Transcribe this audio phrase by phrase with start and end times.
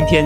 [0.00, 0.24] 今天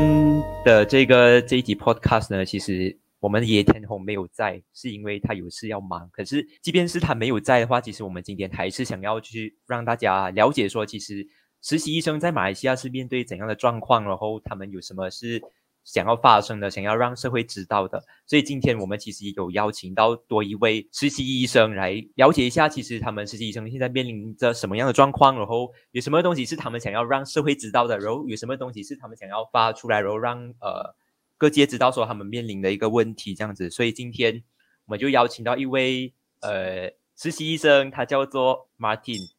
[0.65, 6.09] 的这个这一集 podcast 呢，其实我们野田红没有在，是因为他有事要忙。
[6.13, 11.27] 可是，即便是他没有在的话，其实我们今天还是想要去让大家了解说，其实
[11.61, 15.43] 实习医生在马来西亚是面对怎样的状况，然后他们有什么是。
[15.85, 30.97] 想要发生的，想要让社会知道的，所以今天我们其实有邀请到多一位实习医生来了解一下，其实他们实习医生现在面临着什么样的状况，然后有什么东西是他们想要让社会知道的，然后有什么东西是他们想要发出来，然后让呃
[31.37, 33.69] 各界知道说他们面临的一个问题这样子。
[33.69, 34.43] 所以今天
[34.87, 39.31] 我们就邀请到一位呃实习医生，他叫做 Martin。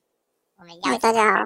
[0.57, 1.45] 我们邀大家好。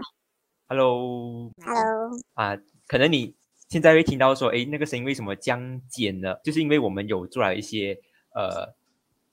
[0.67, 2.11] Hello，Hello。
[2.33, 3.38] 啊，可能你。
[3.69, 6.41] 现在会听到说，哎，那个声音为什么降减了？
[6.43, 7.99] 就是因为我们有做了一些
[8.33, 8.73] 呃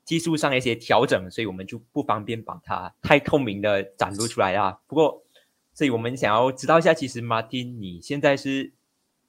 [0.04, 4.78] 技术上的一些调整，所以我们就不方便把它太透明的展露出来啊。
[4.87, 5.23] 不过，
[5.73, 8.73] 所以我们想要知道一下，其实 Martin，你现在是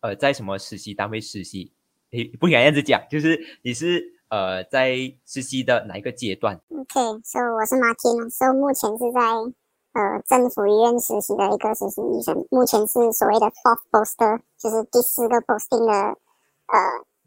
[0.01, 1.71] 呃在什么实习单位实习？
[2.11, 9.53] 诶，不敢这样子讲，就是你是呃在实习的哪一个阶段？OK，so 我是 Martin，so 目前是在。
[9.97, 16.77] 呃，政府医院实习的一个实习医生，目前是所谓的 fourth poster，就是第四个 posting 的呃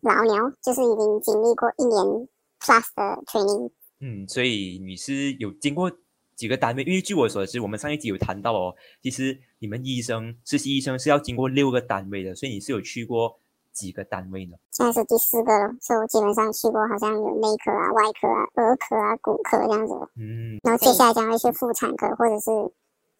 [0.02, 2.28] 老鸟，就是已经经历过一年
[2.60, 3.72] plus 的 training。
[3.98, 5.90] 嗯，所以你是有经过
[6.36, 6.84] 几个单位？
[6.84, 13.40] 因为据我所知，我们上一集有谈到哦，其实你们医生实习医生是要经过六个单位的，所以你是有去过
[13.72, 14.56] 几个单位呢？
[14.70, 19.94] 现在是第四个了，所以我基本上去过，好像有内科啊、外科啊、儿科啊、骨科这样子。
[20.16, 22.50] 嗯，然后接下来将会去妇产科，或者是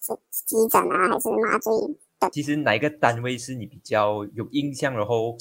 [0.01, 1.73] 是急诊啊，还是麻醉
[2.19, 2.31] 等。
[2.31, 5.37] 其实哪一个单位是你比较有印象，然后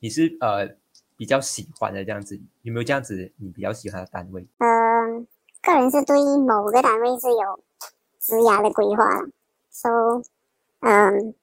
[0.00, 0.68] 你是呃
[1.16, 2.40] 比较喜欢的这样子？
[2.62, 4.46] 有没有这样子你比较喜欢的单位？
[4.58, 5.26] 嗯，
[5.62, 7.60] 个人是对某个单位是有
[8.18, 9.04] 职涯的规划
[9.70, 10.22] ，so
[10.80, 11.34] 嗯。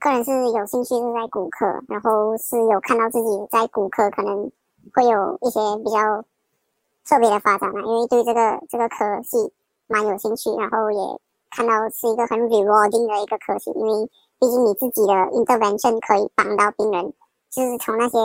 [0.00, 4.50] 个人是有兴趣是在骨科，然后是有看到自己在骨科可能
[4.94, 6.24] 会有一些比较
[7.06, 9.52] 特别的发展嘛，因为对这个这个科系
[9.86, 10.98] 蛮有兴趣，然后也
[11.50, 17.12] 看到是一个很 rewarding 的一个科系，因为毕竟你自己的 intervention 可以帮到病人，
[17.50, 18.18] 就是从那些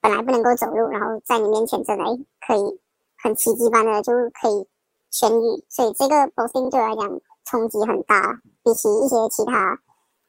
[0.00, 2.04] 本来不能够走路，然后在你面前真的
[2.46, 2.80] 可以
[3.22, 4.66] 很奇迹般的就可以
[5.12, 9.78] 痊愈，所以这个 boosting 对我来讲冲击很大，比起一些其他。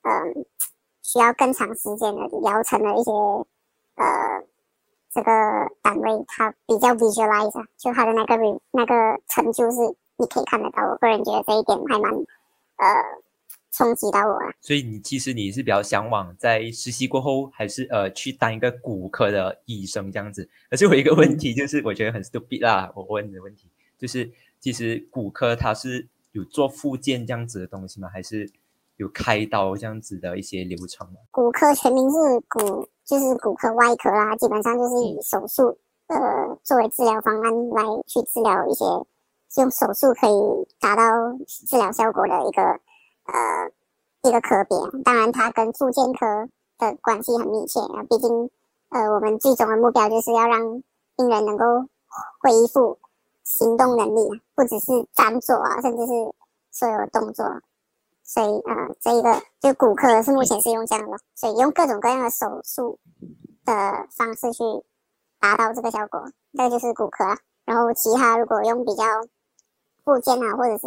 [0.01, 0.45] 嗯，
[1.01, 3.11] 需要更长时间的疗程的一些
[3.95, 4.05] 呃，
[5.11, 5.31] 这个
[5.81, 8.37] 单位它比较 visualize，就它的那个
[8.71, 8.93] 那个
[9.27, 9.77] 成就是
[10.17, 10.83] 你可以看得到。
[10.83, 12.85] 我个人觉得这一点还蛮呃
[13.71, 14.53] 冲击到我了。
[14.61, 20.49] 所以你其实你是比较向往在实习过后，还是呃去当一个骨科的医生这样子？
[20.69, 24.31] 可是我一个问题就是，我觉得很 stupid 啦，我问你的问题就是，
[24.61, 28.07] 其实骨科它是有做附件这样子的东西吗？
[28.07, 28.49] 还是？
[28.99, 31.15] 有开刀这样子的一些流程吗？
[31.31, 32.17] 骨科全名是
[32.49, 38.83] 骨，就是骨科外科啦，基本上就是以手术呃作为治疗方案来去治疗一些
[39.55, 41.03] 用手术可以达到
[41.47, 43.71] 治疗效果的一个呃
[44.23, 44.77] 一个科别。
[45.03, 48.49] 当然，它跟复健科的关系很密切啊，毕竟
[48.89, 50.83] 呃我们最终的目标就是要让
[51.15, 51.65] 病人能够
[52.41, 52.99] 恢复
[53.45, 56.11] 行动能力，不只是站坐啊，甚至是
[56.69, 57.45] 所有动作。
[58.29, 62.99] 所以，呃，这一个就骨科是目前是用这样的，所以用各种各样的手术
[63.65, 63.73] 的
[64.15, 64.59] 方式去
[65.39, 66.23] 达到这个效果，
[66.53, 67.25] 这个就是骨科。
[67.65, 69.03] 然后其他如果用比较
[70.03, 70.85] 附件啊，或者是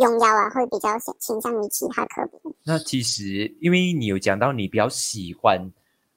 [0.00, 2.28] 用药啊，会比较倾向于其他科。
[2.64, 5.70] 那其实因为你有讲到你比较喜欢，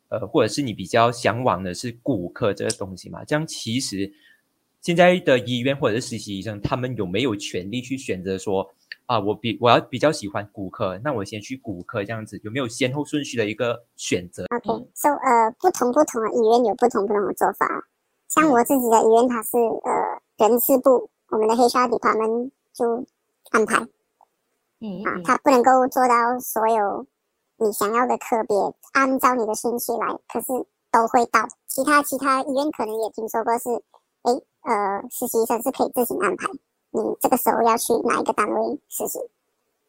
[0.09, 3.23] 呃，或者是你比较向往的是骨科这个东西嘛？
[3.23, 4.11] 这样其实
[4.81, 8.73] 现在的医院或者是实习医生，他们有没有权利去选择说？
[9.13, 17.85] 啊，我比我要比较喜欢骨科，那我先去骨科这样子，有没有先后顺序的一个选择？OK，so 呃，不同不同的医院有不同不同的做法。
[18.27, 23.05] 像我自己的医院，它是呃人事部，我们的 HR department 就
[23.51, 23.85] 安排，
[24.79, 27.05] 嗯啊，他不能够做到所有
[27.57, 28.57] 你想要的科别
[28.93, 30.47] 按照你的顺序来，可是
[30.91, 31.47] 都会到。
[31.67, 33.69] 其他其他医院可能也听说过是，
[34.23, 34.33] 哎
[34.63, 36.47] 呃，实习生是可以自行安排。
[36.93, 39.19] 你这个时候要去哪一个单位实习？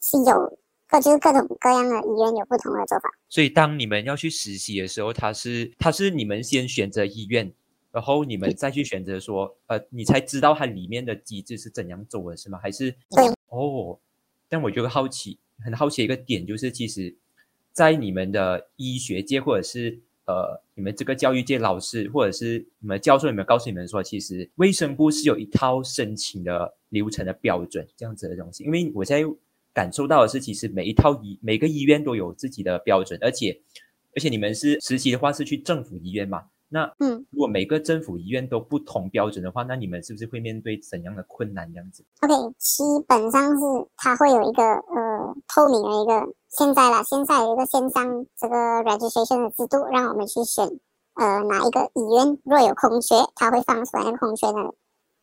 [0.00, 0.58] 是有
[0.88, 3.10] 各就是各种各样的医院有不同的做法。
[3.28, 7.52] 所以当你们要去实习的时候，他是他是你们先选择医院，
[7.92, 12.58] 然后你们再去选择说，呃，你才知道它里面的机制是怎样走的，是吗？
[12.62, 13.98] 还是对哦？
[14.48, 17.14] 但我觉得好奇，很好奇一个点就是，其实，
[17.72, 20.00] 在你们的医学界或者是。
[20.26, 28.64] 呃，你们这个教育界老师或者是你们教授有没有告诉你们说，其实卫生部是有一套申请的流程的标准这样子的东西？
[28.64, 29.28] 因为我现在
[29.72, 33.60] 感受到的是，其实每一套医每个医院都有自己的标准，而且
[34.16, 36.44] 而且你们是实习的话是去政府医院嘛？
[36.68, 41.70] 那嗯如果每个政府医院都不同标准的话，那你们是不是会面对怎样的困难？
[41.72, 43.62] 这样子？OK，基本上是
[43.96, 50.66] 它会有一个呃透明的一个，现在啦，现在有一个线上这个 registration 的制度，让我们去选
[51.14, 54.58] 呃哪一个医院若有空缺，它会放出来那个空缺的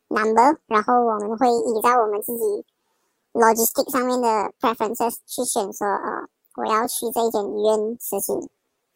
[0.08, 2.64] number，然后我们会依照我们自己
[3.34, 8.32] logistic 上面的 preferences 去选说呃我要去这一间医院实习，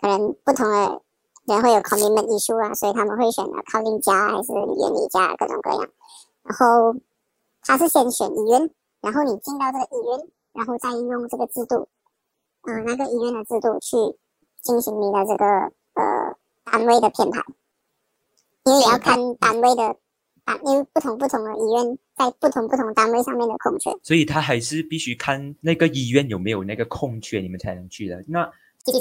[0.00, 1.02] 可能不同的
[1.46, 5.88] 人会有 commitment issue 啊，所以他们会选择靠近家还是远离家各种各样，
[6.42, 6.94] 然后。
[7.68, 8.70] 他是先选医院，
[9.00, 11.88] 然后你进到这个医院，然后再用这个制度，
[12.62, 13.96] 呃，那个医院的制度去
[14.62, 15.44] 进行你的这个
[15.94, 17.42] 呃单位的编排，
[18.66, 19.96] 因为也要看单位的
[20.44, 23.90] 单，因为不同不同的医院在不同不同单位上面的空缺。
[24.04, 28.24] 所以他还是必须看那个医院有没有那个空缺，你们才能去的。
[28.28, 28.48] 那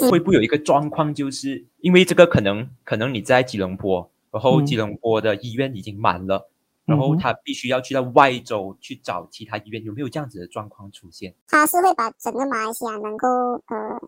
[0.10, 6.48] 会不会有一个状况，就是因为这个可能可能你在吉隆坡，然后嗯吉隆坡的医院已经满了，
[6.86, 11.34] 然后他必须要去到外州去找其他医院，有没有这样子的状况出现？
[11.48, 13.28] 他是会把整个马来西亚能够
[13.68, 14.00] 呃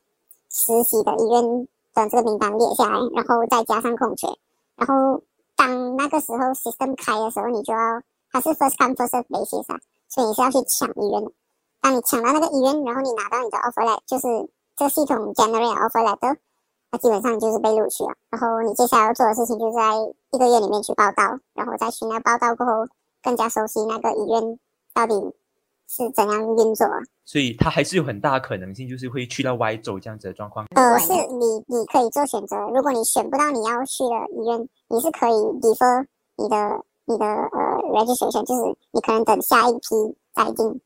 [0.49, 4.27] 实习的医院的这个名单列下来，然后再加上空缺，
[4.75, 5.21] 然后
[5.55, 8.01] 当那个时候 system 开的时候，你就要
[8.31, 11.31] 它是 first come first serve basis 啊，所以你是要去抢医院的。
[11.79, 14.27] 当你抢到那个医院，然后你拿到你的 offer letter，就是
[14.77, 16.37] 这个系统 generate offer letter，
[16.91, 18.11] 那基本上就是被录取了。
[18.29, 19.81] 然后你接下来要做的事情，就是在
[20.31, 22.87] 一个月里面去报道，然后再去那报道过后，
[23.23, 24.59] 更加熟悉那个医院
[24.93, 25.15] 到底
[25.89, 26.99] 是怎样运作啊。
[27.25, 30.65] 所以它还是有很大的可能性，就是会去到 Y 走这样子的状况。
[30.75, 32.55] 呃，是你你可以做选择。
[32.69, 36.05] 如果你选不到你要去的医院，你是可以 defer
[36.37, 36.55] 你的
[37.05, 40.79] 你的呃 registration，就是你可能等下一批再进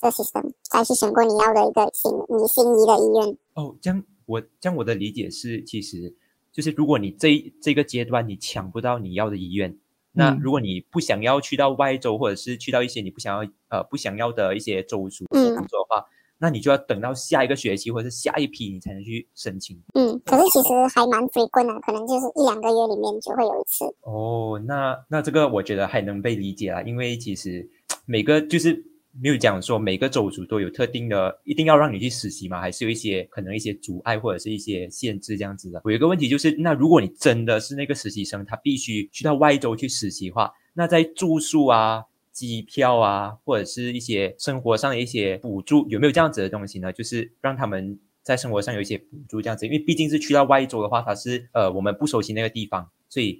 [0.00, 3.36] 这 system，再去选过你要的一个心你心仪的医院。
[3.54, 6.14] 哦，这样我这样我的理解是，其实
[6.52, 9.76] 就是如果你这一这个阶段你抢不到你要的医院，
[10.12, 16.04] 那嗯如果你不想要去到外州，或者是去到一些你不想要呃不想要的一些州属嗯工作的话，
[16.38, 19.80] 那你就要等到下一个学期或者是下一批你才能去申请。
[19.94, 23.84] 嗯，可是其实还蛮 frequent 的，可能就是一两个月里面就会有一次。
[24.02, 27.68] 哦，那那这个我觉得还能被理解啦，因为其实
[28.04, 28.84] 每个就是
[29.20, 35.80] 没有讲说每个州族都有特定的，一定要让你去实习吗，还是有一些可能一些阻碍或者是一些限制这样子的。
[35.84, 46.92] 我有一个问题就是，那如果你真的是那个实习生，他必须去到外州去实习的话，那在住宿啊、机票啊，或者是一些生活上的一些补助，有没有这样子的东西呢？
[46.92, 53.38] 就是让他们在生活上有一些补助这样子，因为毕竟是去到外州的话，它是呃我们不熟悉那个地方，所以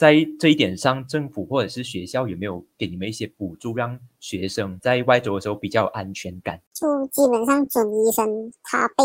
[0.00, 6.58] 在这一点上，政府或者是学校有没有给你们一些补助，让学生在外州的时候比较有安全感？
[6.72, 9.04] 就基本上准医生他被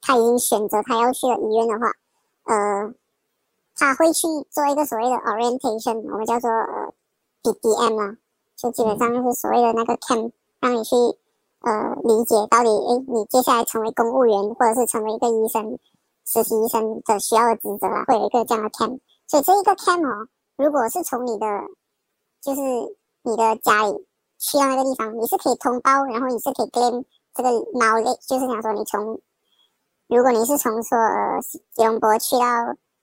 [0.00, 1.90] 他已经选择他要去的医院的话，
[2.44, 2.94] 呃，
[3.74, 6.94] 他会去做一个所谓的 orientation，我们叫做呃
[7.42, 8.16] BDM 啊，
[8.54, 10.94] 就基本上是所谓的那个 camp，让你去
[11.62, 15.76] 呃理解到底诶你接下来成为公务员或者是成为一个医生、
[16.24, 19.00] 实习医生的需要的职责啊，会有一个这样的 camp。
[19.26, 21.46] 所以这一个 camp 哦，如果是从你的
[22.42, 22.60] 就是
[23.22, 24.06] 你的家里
[24.38, 29.20] 去到那个地方，你是可以通包，然后你是可以 claim 这个 knowledge，就是想说你从，
[30.08, 31.40] 如果你是从说呃
[31.72, 32.46] 吉隆坡去到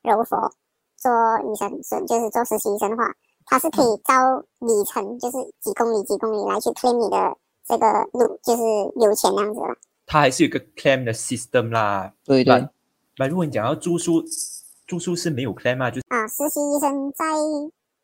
[0.01, 0.51] 柔佛
[0.97, 3.13] 做医生，是就是做实习医生的话，
[3.45, 8.61] 它是可以招里程，就是几公里几公里来去 claim 你的这个路，就是
[8.95, 9.75] 油钱那样子了。
[10.05, 12.13] 它还是有一个 claim 的 system 啦。
[12.23, 12.67] 对对，
[13.17, 14.23] 那如果你讲要住宿，
[14.85, 17.25] 住宿是没有 claim 啊，就啊，实习医生在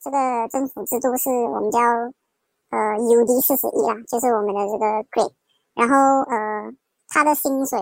[0.01, 1.79] 这个政府制度是我们叫
[2.69, 5.33] 呃 UD 四十一啦，就是我们的这个 grade，
[5.73, 6.71] 然后呃
[7.09, 7.79] 他的薪水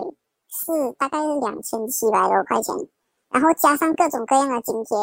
[0.48, 2.74] 是大概是两千七百多块钱，
[3.30, 4.96] 然后加上各种各样的津贴，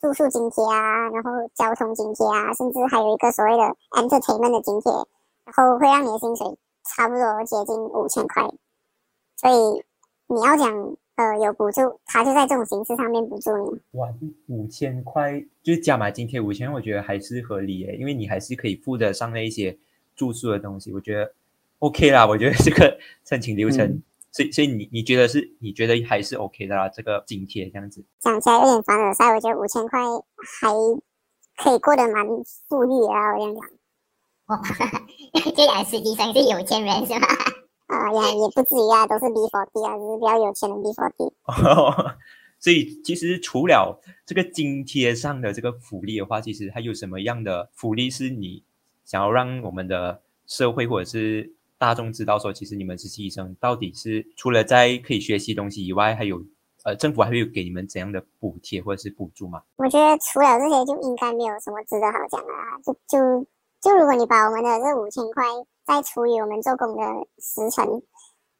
[0.00, 4.90] 住宿津贴啊，然后交通津贴啊，甚至还有一个所谓的 entertainment 的津贴，
[5.44, 8.42] 然后会让你的薪水差不多接近五千块，
[9.36, 9.84] 所以
[10.26, 13.98] 你要讲呃有补助，他就在这种形式上面补助你。
[13.98, 14.08] 哇，
[14.46, 19.76] 五千块就是加码津贴五千，我觉得还是合理耶，因为你还是可以付得上那一些
[20.16, 21.32] 住宿的东西，我觉得
[21.80, 22.26] OK 啦。
[22.26, 28.02] 我觉得这个申请流程，嗯所以所以你你觉得是你觉得还是 OK 的啦，这个津贴这样子。
[28.20, 30.72] 讲起来有点凡尔赛，我觉得五千块还
[31.56, 32.24] 可以过得蛮
[32.68, 33.68] 富裕的啊，我跟你讲。
[34.46, 34.62] 哇，
[35.54, 37.26] 这俩实习生是有钱人是吧？
[37.90, 42.14] 呃，也也不至于啊，都是 B forty 啊，只是比较有钱的 B forty。
[42.60, 48.62] 所以其实除了这个津贴上的这个福利的话，其实还有什么样的福利是你
[49.04, 56.42] 想要让我们的社会或者是大众知道说，其实你们实习医生到底是除了在可以学习东西以外，还有
[56.84, 59.62] 呃，政府还会有给你们怎样的补贴或者是补助吗？
[59.76, 62.76] 我觉得除了这些，就应该没有什么值得好讲的啊。
[62.84, 63.46] 就就
[63.80, 65.44] 就如果你把我们的这五千块
[65.90, 67.02] 再除以我们做工的
[67.42, 67.84] 时辰，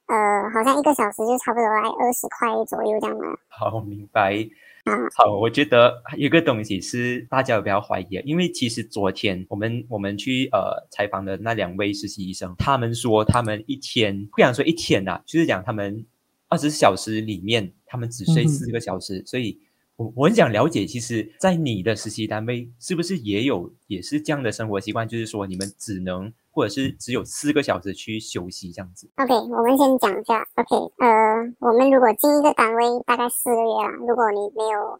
[0.06, 3.38] 呃，好像一个小时就差不多来二十块左右这样了。
[3.46, 4.44] 好，明白。
[4.82, 16.04] 啊，好，我觉得有个东西是大家不要怀疑的，因为其实昨天我们我们去呃采访的那两位实习医生，他们说他们一天不想说一天呐、就是讲他们
[16.48, 19.56] 二十四小时里面他们只睡四个小时，所以
[19.94, 30.46] 我我很想了解，其实，在你的实习单位是不是也有也是这样的生活习惯，就是说你们只能或者是只有四个小时去休息这样子？OK，我们先讲一下。
[30.56, 34.98] OK，呃，我们如果进一个单位大概四个月啦，如果你没有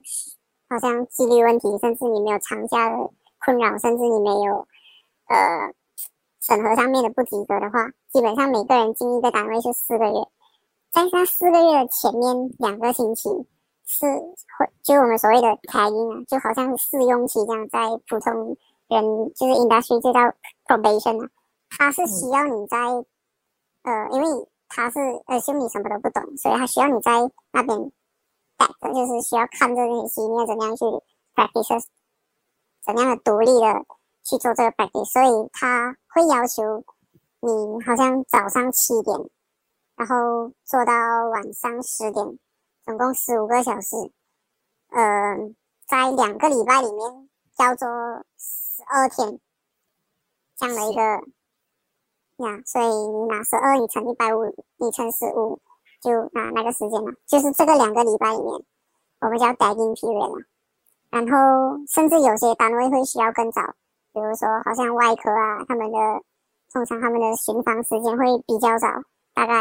[0.68, 3.10] 好像纪律问题，甚至你没有长假的
[3.44, 4.66] 困扰，甚至你没有
[5.26, 5.74] 呃
[6.40, 10.14] 审核上面的不及格的话，基本上每个人进一个单位是四个月。
[10.92, 13.28] 在那四个月的前面两个星期
[13.84, 14.06] 是
[14.58, 17.78] 会，就我们所谓的 tagging 啊，就好像试用期这样，在
[18.08, 18.56] 普通
[18.88, 19.04] 人
[19.34, 20.20] 就是 industry 就叫
[20.66, 21.30] probation 啊，
[21.70, 22.76] 它是需要你在
[23.82, 27.12] 呃，因为他是呃，就你什么都不懂，所以他需要你在
[27.52, 27.90] 那边
[28.58, 30.84] back，就是需要看着那些戏，你要怎么样去
[31.34, 31.84] practice，
[32.84, 33.86] 怎样的独立的
[34.22, 36.84] 去做这个 practice，所以他会要求
[37.40, 39.16] 你好像早上七点，
[39.96, 40.92] 然后做到
[41.30, 42.38] 晚上十点，
[42.84, 43.96] 总共十五个小时，
[44.88, 45.36] 呃，
[45.86, 47.88] 在两个礼拜里面要做
[48.36, 49.40] 十二天
[50.56, 51.26] 这样的一个
[52.40, 54.44] 呀，所以你拿十二，你乘一百五，
[54.78, 55.60] 你乘十五，
[56.02, 57.12] 就拿那个时间了。
[57.26, 58.64] 就是这个两个礼拜里面，
[59.20, 60.44] 我们叫 dagging period 了。
[61.10, 63.60] 然后甚至有些单位会需要更早，
[64.12, 65.98] 比如说好像外科啊，他们的
[66.72, 68.86] 通常他们的巡房时间会比较早，
[69.34, 69.54] 大概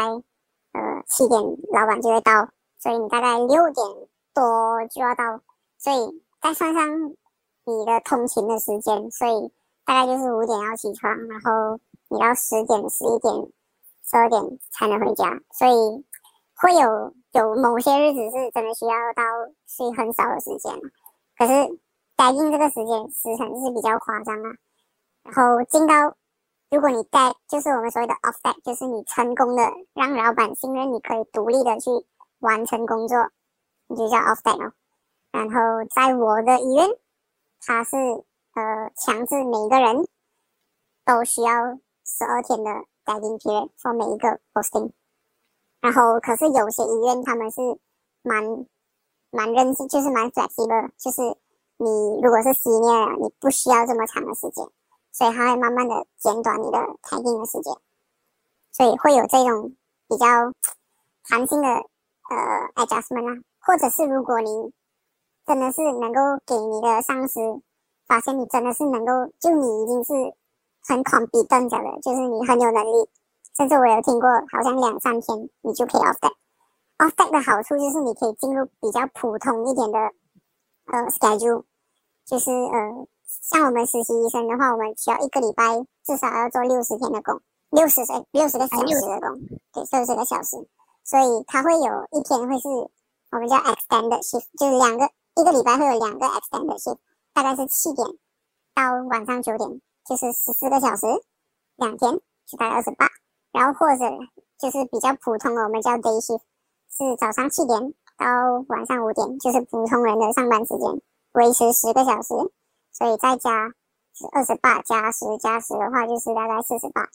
[0.72, 1.40] 呃七点
[1.72, 3.86] 老板就会到，所以你大概六点
[4.32, 5.40] 多就要到，
[5.76, 7.10] 所以再算上
[7.64, 9.52] 你的通勤的时间，所以
[9.84, 11.80] 大概就是五点要起床，然后
[12.10, 13.34] 你到十点、十一点、
[14.04, 16.04] 十二点才能回家，所以
[16.56, 19.22] 会有有某些日子是真的需要到
[19.66, 20.74] 睡很少的时间，
[21.38, 21.78] 可是
[22.16, 24.50] 待定这个时间时辰是比较夸张啊。
[25.22, 26.16] 然后进到，
[26.70, 29.62] 如果你带就是我们所谓的 off deck，就是你成功的
[29.94, 31.90] 让老板信任你可以独立的去
[32.40, 33.30] 完成工作，
[33.86, 34.72] 你就叫 off deck 哦。
[35.30, 35.60] 然后
[35.94, 36.88] 在我的医院，
[37.60, 40.08] 它是呃强制每个人
[41.04, 41.78] 都需要
[42.18, 42.70] 十二天的
[43.04, 44.90] guiding period for 每一个 posting。
[45.80, 47.60] 然后可是有些医院他们是
[48.22, 48.66] 蛮
[49.30, 51.22] 蛮任性，就是蛮 flexible，就是
[51.78, 54.66] 你如果是 senior，你不需要这么长的时间，
[55.12, 57.72] 所以他会慢慢的减短你的待命的时间，
[58.72, 59.74] 所以会有这种
[60.08, 60.26] 比较
[61.24, 64.72] 弹性的呃 adjustment 啊，或者是如果你
[65.46, 67.40] 真的是能够给你的上司
[68.06, 70.12] 发现你真的是能够，就你已经是
[70.86, 73.08] 很 competent 的，就是你很有能力，
[73.56, 76.32] 甚至我有听过，好像两三天你就可以 off deck。
[76.98, 79.98] off deck 的好处就是你可以进入比较普通一点的
[80.86, 81.64] 呃 schedule，
[82.26, 85.64] 就是呃像我们实习医生的话，我们需要一个礼拜
[86.04, 89.40] 至少要做六十天的工，六十岁六十个小时的工，
[89.72, 90.56] 对，六十个小时，
[91.04, 92.68] 所以他会有一天会是
[93.30, 96.98] 我们叫 extended shift，就是两个一个礼拜会有两个 extended shift，
[97.32, 98.06] 大概是七点
[98.74, 99.80] 到晚上九点，
[100.10, 101.06] 就是十四个小时，
[101.76, 103.06] 两天就大概二十八，
[103.52, 104.04] 然后或者
[104.58, 106.40] 就是比较普通的，我们叫 day shift，
[106.90, 108.26] 是早上七点到
[108.66, 111.00] 晚上五点，就是普通人的上班时间，
[111.34, 112.34] 维持十个小时，
[112.90, 113.68] 所以再加
[114.12, 117.08] 是二十八加十加十的话，就是大概四十八，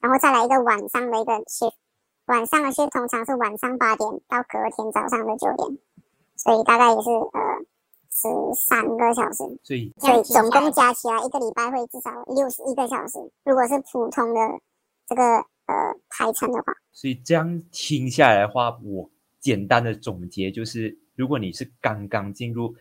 [0.00, 1.72] 然后再来一个晚上的一个 shift，
[2.26, 5.78] 晚上的 shift 通常是晚上八点到隔天早上的九点，
[6.36, 7.64] 所以大概也是呃
[8.22, 13.18] 十三个小时，所以所以总共加起来一个礼拜会至少六十一个小时。
[13.44, 14.40] 如果是普通的
[15.08, 15.22] 这个
[15.66, 15.74] 呃
[16.08, 19.10] 排程的话，所以这样听下来的话，我
[19.40, 22.74] 简单的总结就是，如果你是刚刚进入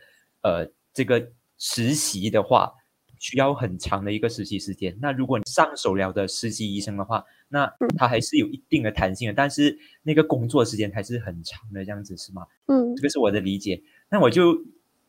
[0.43, 2.71] 呃这个实习的话，
[3.17, 4.97] 需要很长的一个实习时间。
[5.01, 12.45] 那如果你上手了的实习医生的话，那他还是有一定的弹性的，但是那个工作时间还是很长的，这样子是吗？
[12.67, 13.81] 嗯这个是我的理解。
[14.09, 14.53] 那我就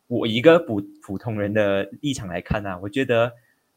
[0.07, 3.31] 我一个普普通人的立场来看啊，我觉得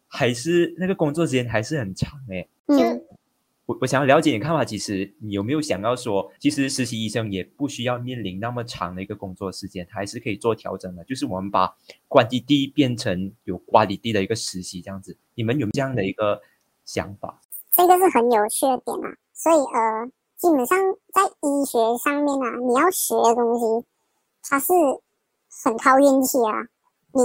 [0.06, 2.49] 还是那个工作时间还是很长诶。
[2.66, 3.02] 嗯
[3.66, 11.02] 我我想要了解你看法，其实你有没有想要说，其实实习医生也不需要面临那么长的一个工作时间，还是可以做调整的。
[11.02, 11.75] 就是我们把
[12.09, 16.40] quantity 变成有 quality 的一个实习这样子，你们有这样的一个
[16.85, 17.40] 想法？
[17.75, 19.11] 这个是很有趣的点啊。
[19.35, 20.06] 所以呃，
[20.37, 20.78] 基本上
[21.12, 23.87] 在医学上面啊，你要学的东西
[24.49, 24.73] 它是
[25.64, 26.66] 很靠运气啊。
[27.12, 27.22] 你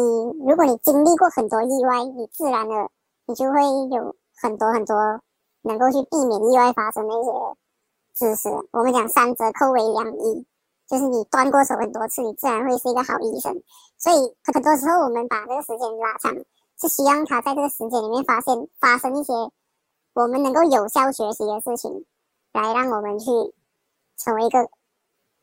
[0.48, 2.90] 如果你经历过很多意外，你自然的
[3.26, 3.62] 你就会
[3.96, 4.96] 有很多很多
[5.64, 7.32] 能够去避免意外发生的一些
[8.14, 8.50] 知识。
[8.72, 10.46] 我们讲三折扣为两益，
[10.88, 13.62] 就是你断过手很多次，你自然会是一个好医生。
[13.98, 16.34] 所以很多时候我们把这个时间拉长，
[16.80, 19.34] 是希望他在这个时间里面发现发生一些
[20.14, 22.06] 我们能够有效学习的事情，
[22.54, 23.26] 来让我们去
[24.18, 24.70] 成为一个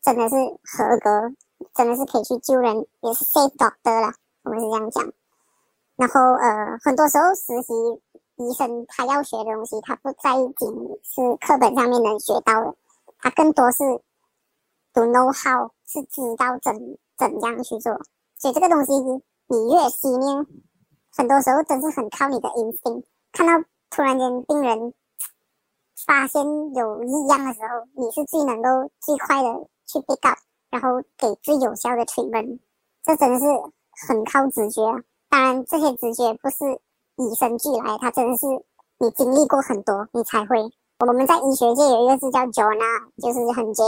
[0.02, 1.35] 真的是合格，
[1.75, 4.15] 真的是可以去救人，也是 safe doctor 了。
[4.45, 5.12] 我们是这样讲，
[5.97, 7.75] 然后呃，很多时候实习
[8.37, 10.69] 医生他要学的东西，他不在仅
[11.03, 12.75] 是课本上面能学到的，
[13.19, 13.85] 他更多是
[14.95, 17.93] to know how，是知道怎怎样去做。
[18.38, 18.93] 所以这个东西
[19.49, 20.47] 你越细念，
[21.17, 23.05] 很多时候真是很靠你的 instinct。
[23.33, 24.95] 看到突然间病人
[26.07, 26.43] 发现
[26.75, 30.38] 有异样的时候，你是最能够最快的去 pick up，
[30.71, 32.59] 然后给最有效的 treatment。
[33.05, 33.47] 这真的是。
[34.07, 34.81] 很靠直觉，
[35.29, 36.65] 当然这些直觉不是
[37.17, 38.47] 与生俱来，它真的是
[38.99, 40.57] 你经历过很多，你才会。
[41.01, 43.83] 我们在医学界有一个字叫 Jonah，就是很 J，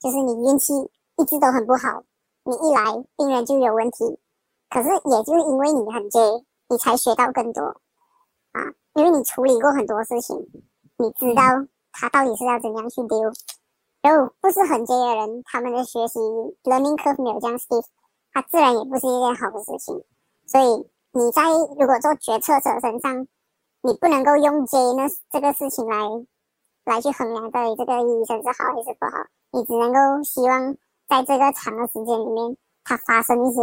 [0.00, 0.72] 就是你运气
[1.18, 2.02] 一直都很不好，
[2.42, 4.18] 你一来病人就有问题，
[4.68, 6.18] 可是也就是因为你很 J，
[6.68, 7.62] 你才学到更多
[8.50, 10.36] 啊，因为你处理过很多事情，
[10.96, 11.42] 你知道
[11.92, 13.32] 他到底是要怎样去丢。
[14.04, 16.20] 然后不是很 J 的人，他们的学习
[16.64, 17.82] learning curve 没有这样 steep。
[18.34, 20.04] 它自然也不是一件好的事情，
[20.44, 21.40] 所以你在
[21.78, 23.26] 如果做决策者身上，
[23.80, 25.96] 你不能够用 J 那这个事情来
[26.84, 30.76] 来去衡量到底这个医生是好还是不好，你只能够希望
[31.08, 33.62] 在这个长的时间里面，它发生一些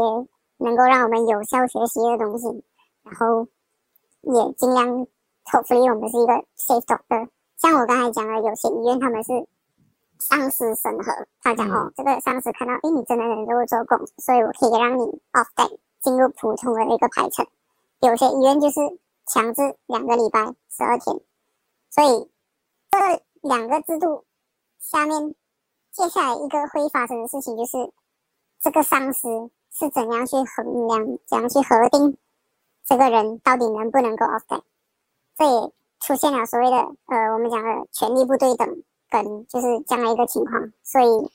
[0.57, 2.47] 能够让我们有效学习的东西，
[3.03, 3.45] 然后
[4.21, 5.05] 也尽量
[5.45, 7.29] hopefully 我们是一个 safe doctor。
[7.57, 9.47] 像我刚才讲的，有些医院他们是。
[10.21, 15.03] 上司审核，他讲哦，这个上司看到，诶，你真的能够做工，所以我可以让你
[15.33, 17.45] off day 进入普通的那个排程。
[18.01, 18.79] 有些医院就是
[19.25, 21.19] 强制两个礼拜十二天，
[21.89, 22.29] 所以
[22.91, 24.25] 这两个制度
[24.79, 25.33] 下面，
[25.91, 27.91] 接下来一个会发生的事情就是，
[28.61, 32.17] 这个上司是怎样去衡量、怎样去核定
[32.85, 34.61] 这个人到底能不能够 off day，
[35.35, 38.83] 这也出现了所谓的呃，我们讲的权力不对等。
[39.11, 41.29] 跟就是这样的一个情况，所以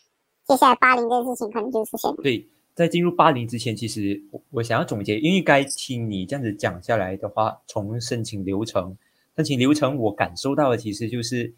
[0.49, 2.11] 接下来霸凌这件事情可能就出现。
[2.23, 8.97] 对，在进入霸凌之前，其实我想要总结，因为该听你这样子讲下来的话，从申请流程，
[9.37, 11.55] 申请流程我感受到的其实就是，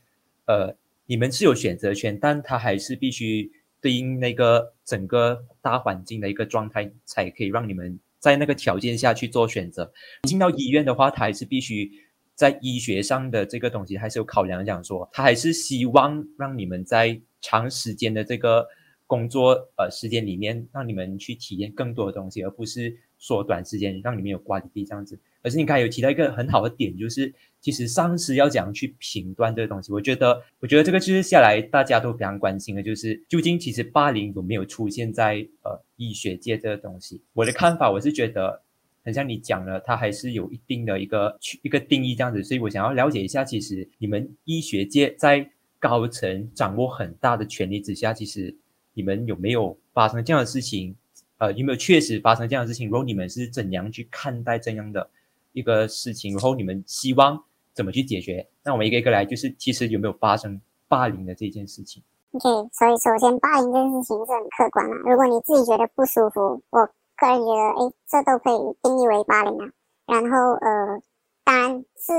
[0.46, 0.76] 呃，
[1.06, 9.92] 你们是有选择权，但他还是必须对应那个整个大环境的一个状态，才可以让你们在那个条件下去做选择。
[10.24, 12.07] 进到医院的话，他还是必须。
[12.38, 18.64] 在医学上的这个东西还是有考量，讲说他还是希望让你们在长时间的这个
[19.08, 25.18] 工作呃时间里面，让你们去体验更多的东西，而不是说短时间让你们有关闭这样子。
[25.42, 29.92] 而是你刚才有提到一个很好的点，就是其实上司要怎样去评断这个东西。
[29.92, 37.20] 我觉得，我觉得这个就是下来大家都非常关心的，就是究竟其实霸凌有没有出现在呃医学界这个东西。
[37.32, 38.62] 我的看法，我是觉得。
[39.04, 48.54] 很像你讲了，它还是有一定的一个一个定义这样子，所以我想要了解一下，其实你们医学界在高层掌握很大的权力之下，其实
[48.92, 50.94] 你们有没有发生这样的事情？
[51.38, 52.90] 呃，有没有确实发生这样的事情？
[52.90, 55.08] 然后你们是怎样去看待这样的
[55.52, 56.32] 一个事情？
[56.32, 57.40] 然后你们希望
[57.72, 58.44] 怎么去解决？
[58.64, 66.90] 那我们一个一个来，就是其实有没有发生霸凌的这件事情？OK，所以首先霸凌这件事情是很客观的，如果你自己觉得不舒服，我。
[67.18, 69.70] 个人觉得，哎，这都可以定义为霸凌啊。
[70.06, 71.02] 然后，呃，
[71.44, 72.12] 当然是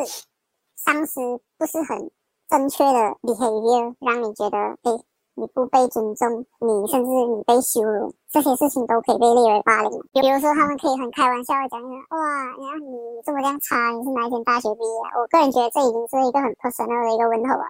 [0.76, 1.22] 上司
[1.58, 2.12] 不是很
[2.48, 4.92] 正确的 behavior，让你觉得，哎，
[5.36, 9.90] 你不被尊重，你甚至你被羞辱，这些事情都可以被列为霸凌。
[10.12, 15.00] 比如说，他们可以很开玩笑的讲说，哇，你看你这么这样差，你是哪一天大学毕业？
[15.18, 17.66] 我个人觉得这已经是一个很 personal 的一个问候了。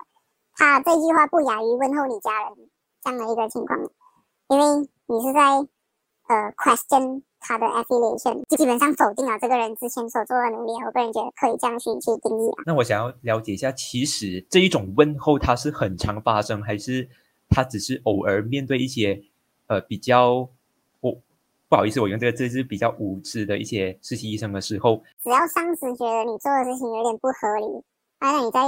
[0.55, 2.69] 他这句话不亚于问候你家人
[3.03, 3.79] 这样的一个情况，
[4.49, 5.67] 因为你是在。
[6.29, 10.73] 呃，question 他的 affiliation，基本上否定了这个人之前所做的努力。
[10.85, 12.61] 我个人觉得可以这样去去定义啊。
[12.67, 17.09] 那我想要了解一下，其实这一种问候它是很常发生，还是
[17.49, 19.19] 他只是偶尔面对一些
[19.65, 20.47] 呃比较
[20.99, 21.17] 我
[21.67, 27.83] 不好意思，我用这个字是比较无知的一些实习医生的时候，只要上司觉得你做的事情有点不合理，
[28.19, 28.61] 那你在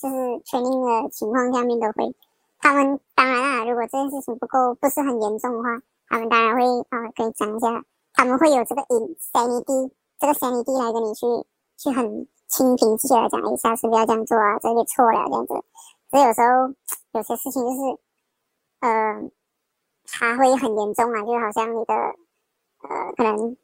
[0.00, 2.14] 就是确定的情况下面都会，
[2.60, 5.82] 他们当然啊，如果这件事情不够不是很严重的话。
[6.14, 11.26] 他们当然会啊，跟你讲一下，他们会有这个 insanity，这个 sanity 来跟你去
[11.76, 15.54] 去很清平气的讲一下，是不要这样做啊，这个错了这样子。
[16.10, 16.72] 所以有时候
[17.14, 17.98] 有些事情就是，
[18.78, 19.28] 呃，
[20.06, 23.56] 它会很严重啊，就好像你的呃，可能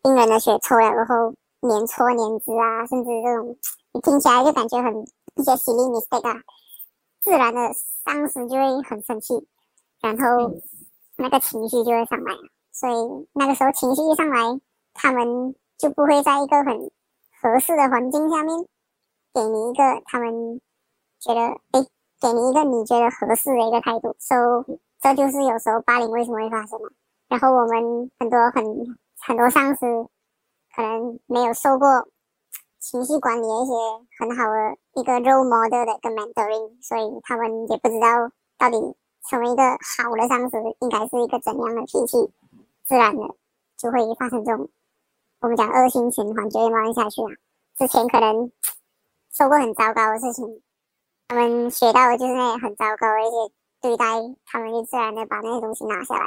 [0.00, 3.58] 病人的血抽了然后粘搓粘汁啊，甚至这种
[3.94, 4.96] 你听起来就感觉很
[5.34, 6.40] 一些 silly mistake 啊，
[7.20, 7.60] 自然的
[8.04, 9.34] 上司就会很生气，
[10.00, 10.54] 然后
[11.18, 12.32] 那个情绪就会上来，
[12.72, 14.60] 所以那个时候情绪一上来，
[14.94, 16.90] 他们就不会在一个很
[17.42, 18.56] 合适的环境下面
[19.34, 20.60] 给你一个他们
[21.18, 21.40] 觉得
[21.72, 21.84] 哎，
[22.20, 24.64] 给你一个你觉得合适的一个态度，so
[25.00, 26.88] 这就是有时候霸凌为什么会发生嘛。
[27.28, 28.64] 然后我们很多很
[29.20, 29.86] 很多上司
[30.74, 32.08] 可能没有受过
[32.78, 33.72] 情绪管理的一些
[34.18, 38.94] 很好的一个 role model 的一个 mentoring，所以他们也不知道到底
[39.28, 42.16] 成为一个好的上司应该是一个怎样的脾气，
[42.86, 43.22] 自然的
[43.76, 44.70] 就会发生这种
[45.40, 47.30] 我们讲恶性循环，就会慢慢下去啊。
[47.76, 48.50] 之前可能
[49.32, 50.62] 受过很糟糕的事情，
[51.28, 54.04] 他们学到的就是那些很糟糕的一些对待，
[54.46, 56.26] 他们就自然的把那些东西拿下来。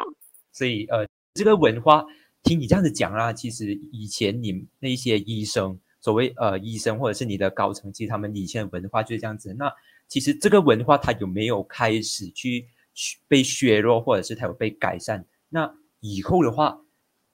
[0.51, 2.05] 所以，呃，这个文化，
[2.43, 9.53] 听你这样子讲啊，其实以前你那些医生，所谓呃医生或者是你的高层，其实他们以前的文化就是这样子。
[9.55, 9.73] 那
[10.07, 12.67] 其实这个文化它有没有开始去
[13.27, 15.25] 被削弱，或者是它有被改善？
[15.49, 16.81] 那以后的话，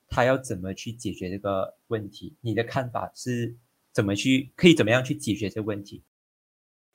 [0.10, 2.38] 他要怎么去解决这个问题？
[2.42, 3.58] 你的看法是
[3.94, 6.04] 怎么去可以怎么样去解决这个问题？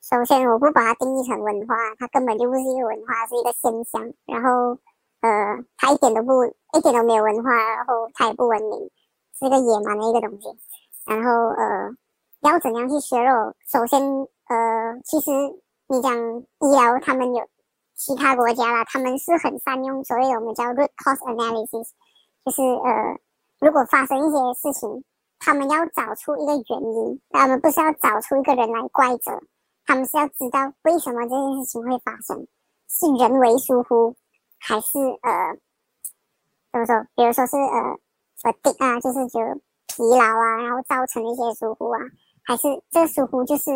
[0.01, 4.13] 首先，我不把它定义成文化，它根本就不是一个文化，是一个现象。
[4.25, 4.79] 然后。
[5.23, 5.29] 呃，
[5.77, 8.77] 它一点都不，一点都没有文化，然后它也不文明，
[9.39, 10.49] 是一个野蛮的一个东西。
[11.05, 11.95] 然后呃，
[12.41, 13.55] 要怎样去削弱？
[13.71, 15.31] 首先呃，其实
[15.87, 17.47] 你讲医疗，他们有
[17.95, 21.89] 其他国家啦，他们是很善用所谓我们叫 root cause analysis，
[22.43, 23.19] 就是呃，
[23.59, 25.03] 如果发生一些事情，
[25.39, 29.41] 他们要找出一个原因，他们不是要找出一个人来怪责，
[29.85, 32.47] 他们是要知道为什么这件事情会发生，
[32.87, 34.15] 是人为疏忽。
[34.65, 35.57] 还是呃，
[36.71, 37.05] 怎么说？
[37.15, 37.99] 比如说是呃，
[38.37, 39.41] 什么病啊，就是就
[39.87, 41.99] 疲劳啊，然后造成一些疏忽啊，
[42.45, 43.71] 还是这个疏忽就是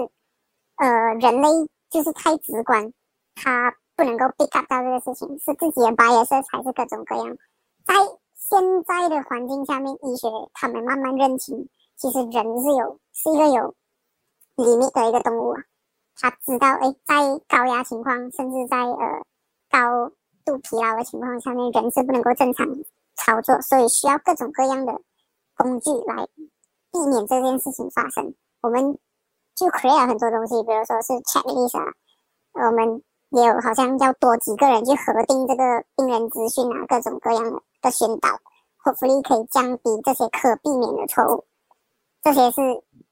[0.78, 1.50] 呃，人类
[1.90, 2.94] 就是太直观，
[3.36, 7.36] 他不能够 pick up 到这个事情，是自己的 bias 还是各种各样？
[7.84, 7.96] 在
[8.36, 13.74] 现在的环境下面，医学他们慢慢认清，其实人是有是一个有
[14.56, 15.64] 灵敏的一个动物啊，
[16.16, 19.24] 他知道哎，在高压情况，甚至在呃
[19.70, 20.12] 高
[20.46, 22.68] 度疲劳的情况下面，人是不能够正常
[23.16, 25.02] 操作，所以需要各种各样的
[25.56, 26.28] 工具来
[26.92, 28.36] 避免这件事情发生。
[28.62, 28.98] 我们
[29.56, 31.94] 就 create 很多东西，比如说是 checklist 啊，
[32.54, 38.30] 我们也有好像要多几个人去核定这个病人资讯啊，各种各样的的宣导
[38.84, 41.46] 说服力可以降低这些可避免的错误。
[42.22, 42.62] 这些是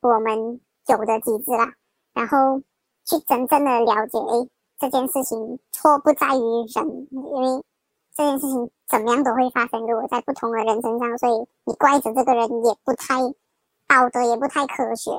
[0.01, 1.73] 我们有的机制啦，
[2.13, 2.59] 然后
[3.05, 4.49] 去真正的了解，诶。
[4.77, 6.41] 这件事情错不在于
[6.75, 7.63] 人，因为
[8.13, 9.79] 这件事情怎么样都会发生。
[9.87, 13.21] 如果在不同的人身上，所以你怪着这个人也不太
[13.87, 15.11] 道德，也不太科学。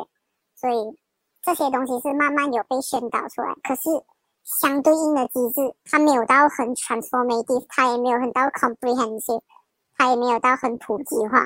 [0.54, 0.98] 所以
[1.40, 3.54] 这些东西是慢慢有被宣导出来。
[3.62, 3.88] 可是
[4.46, 9.42] 相对应的机制，它没有到很 transformative，它也没有很到 comprehensive，
[9.98, 11.40] 它也没有到很普及化。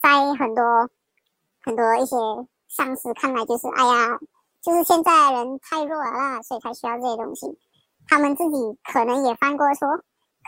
[0.00, 0.88] 在很多
[1.64, 2.16] 很多一些
[2.68, 4.20] 上司看来，就是哎呀。
[4.62, 7.56] 就是现在人太弱了啦，所以才需要这些东西。
[8.08, 9.86] 他们自己可能也犯过错，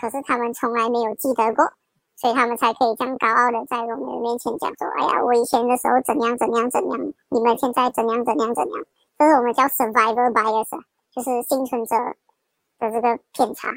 [0.01, 1.71] 可是他们从来没有记得过，
[2.17, 6.99] 所以他们才可以这样高傲的在我们面前讲说：“哎呀，我以前的时候怎样怎样怎样，
[7.29, 8.85] 你们现在怎样怎样怎样。”
[9.17, 10.83] 这是我们叫 survivor bias，
[11.19, 11.97] 就是幸存者
[12.79, 13.69] 的这个偏差。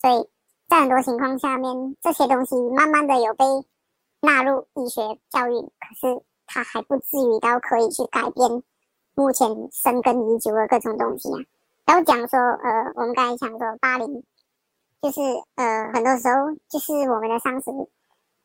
[0.00, 0.30] 所以
[0.68, 3.44] 在很多情况下面，这些东西慢慢的有被
[4.20, 8.62] 纳入医学教育，可是它还不至于到可以去改变。
[9.16, 11.38] 目前深根已久的各种东西啊，
[11.84, 14.24] 然后讲说，呃，我们刚才讲说霸凌，
[15.02, 15.20] 就是
[15.56, 17.72] 呃，很多时候就是我们的上司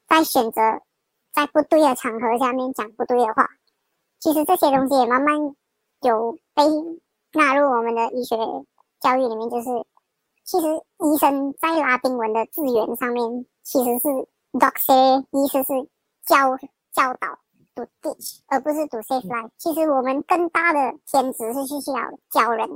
[0.08, 0.62] 在选择
[1.34, 3.48] 在不对的场合下面讲不对的话，
[4.20, 5.36] 其实这些东西也慢慢
[6.02, 6.64] 有被
[7.34, 8.36] 纳入我们的医学
[9.00, 9.68] 教育里面，就是
[10.44, 14.08] 其实医生在拉丁文的字源上面其实是
[14.54, 15.90] doctor，意思是
[16.26, 16.58] 教
[16.94, 17.40] 教导。
[17.76, 19.50] to teach，而不是 to save life。
[19.58, 21.94] 其实我们更大的天职是去教
[22.30, 22.68] 教人，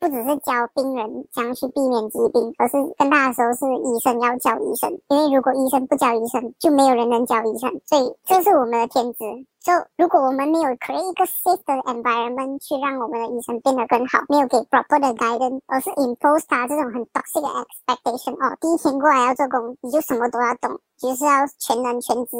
[0.00, 4.98] 不只是教病人怎样去避免疾病，而是更大的时候是医生要教医生。
[5.08, 7.70] 因为如果医生不教医生，就没有人能教医生。
[7.84, 9.18] 所以这是我们的天职。
[9.60, 18.32] 就如果我们没有 create 一个 safe 的 environment 去让我们的医生变得更好，没有给 proper 的 guidance，而是 impose 他这种很 toxic 的 expectation。
[18.42, 22.36] 哦，第一天过来要做工，你就什么都要懂，就是要全能全知。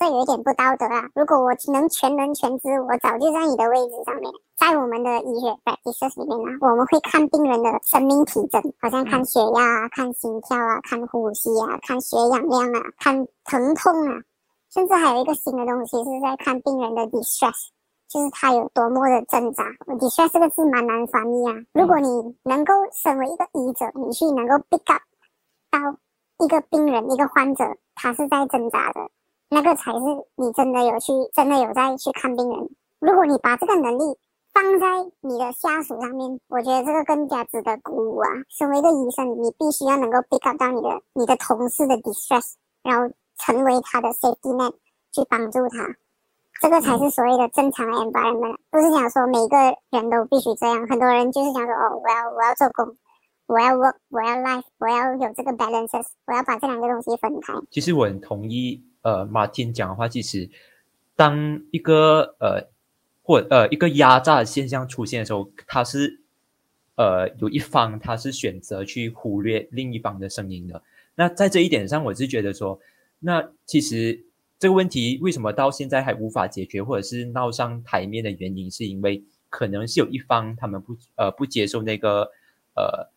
[0.00, 1.10] 这有一点不道德啊！
[1.14, 4.32] 如果我能全能全知，我早就在你的位置上面。
[4.56, 14.16] 在我们的医学 practice 里面呢，我们会看病人的生命体征，好像看血压啊、看心跳啊、看呼吸啊、看血氧量啊、看疼痛啊，
[14.72, 17.68] 甚至还有一个新的东西是在看病人的 distress，
[18.08, 19.64] 就是他有多么的挣扎。
[19.98, 21.52] distress 这个字蛮难翻译啊。
[21.74, 22.08] 如果你
[22.44, 22.72] 能够
[23.04, 25.02] 身为一个医者，你去能够 pick up
[25.70, 25.78] 到
[26.42, 29.10] 一个病人、一个患者，他是在挣扎的，
[29.50, 29.98] 那个才是
[30.36, 32.70] 你真的有去、真的有在去看病人。
[33.00, 34.16] 如果你把这个能力，
[34.52, 34.86] 放在
[35.20, 38.28] 你的下属上面，我觉得这个更加值得鼓舞啊！
[38.48, 44.72] 身为一个医生，你必须要能够 pick up 到你的你的同事的 distress，然后成为他的 safety net
[45.12, 45.86] 去帮助他，
[46.60, 48.56] 这个才是所谓的正常的 environment。
[48.70, 49.56] 不是想说每个
[49.90, 52.96] 人都必须这样，很多人就是想说哦，我要我要做工，
[53.46, 57.54] 我要 work，我要 life，我要有这个 balances，我要把这两个东西分开。
[57.70, 60.48] 其实我很同意呃马丁讲的话，其实
[61.16, 62.68] 当一个呃。
[63.22, 66.20] 或呃一个压榨的现象出现的时候，他是
[66.96, 70.82] 呃有一方他是选择去忽略另一方的声音的。
[71.14, 72.80] 那在这一点上，我是觉得说，
[73.20, 74.24] 那其实
[74.58, 82.22] 这个问题为什么到现在还无法解决，或者是闹上台面的原因，是因为可能是有一方他们不呃不接受那个
[82.74, 83.08] 呃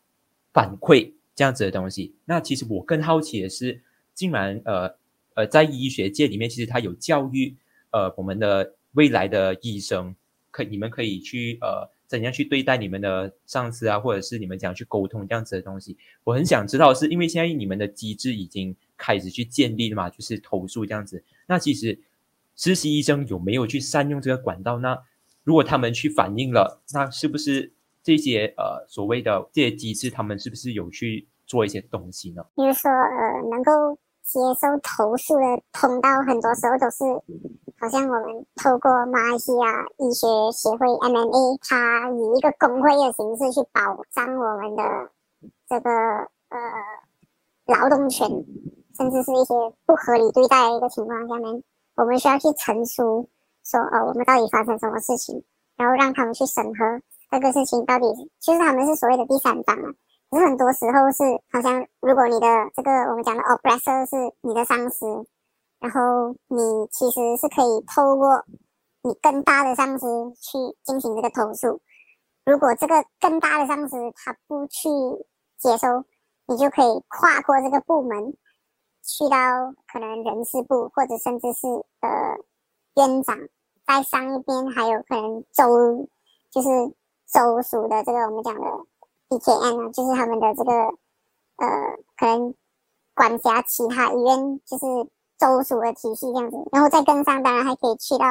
[0.53, 2.13] 反馈这样子的东西。
[2.25, 3.81] 那其实我更好奇的是，
[4.13, 4.95] 竟然呃
[5.35, 7.55] 呃在医学界里面，其实他有教育
[7.91, 8.73] 呃我们的。
[8.95, 10.15] 未来的医生，
[10.51, 15.97] 可你们可以去呃，怎样去对待你们的上司啊，或者是你们怎样去沟通这样子的东西？
[16.23, 21.23] 我很想知道，是因为现在你们的机制已经开始去建立了嘛，就是投诉这样子。
[21.47, 21.99] 那其实
[22.55, 24.77] 实习医生有没有去善用这个管道？
[24.77, 24.95] 那
[25.43, 32.43] 如果他们去反映了，那是不是这些呃所谓的这些机制，他们是不是有去做一些东西呢？
[32.55, 37.03] 比如说呃，能够接受投诉的通道，很多时候都是。
[37.79, 44.83] 好像我们透过马来西亚医学协会 MMA，它以一个工会的形式去保障我们的
[45.67, 45.89] 这个
[46.47, 46.57] 呃
[47.65, 48.29] 劳动权，
[48.95, 49.53] 甚至是一些
[49.85, 51.61] 不合理对待的一个情况下面，
[51.97, 53.27] 我们需要去陈述
[53.65, 55.43] 说，哦，我们到底发生什么事情，
[55.75, 58.05] 然后让他们去审核这个事情到底，
[58.39, 59.91] 其实他们是所谓的第三方啊。
[60.33, 65.05] 可是很多时候是好像，如果你的这个我们讲的 oppressor 是你的上司。
[65.79, 68.45] 然后你其实是可以透过
[69.01, 71.81] 你更大的上司去进行这个投诉。
[72.45, 74.87] 如果这个更大的上司他不去
[75.57, 76.05] 接收，
[76.47, 78.31] 你就可以跨过这个部门，
[79.03, 81.67] 去到可能人事部，或者甚至是
[81.99, 82.37] 呃
[82.95, 83.37] 院长
[83.85, 86.07] 再上一边，还有可能州
[86.49, 86.69] 就是
[87.27, 88.61] 州属的这个我们讲的
[89.29, 91.67] BKN 啊，就是他们的这个呃
[92.17, 92.53] 可能
[93.15, 94.85] 管辖其他医院，就是。
[95.35, 98.25] 州属的体系这样子，然后再跟上，当然还可以去到